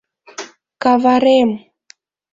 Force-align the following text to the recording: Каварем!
Каварем! 0.83 1.49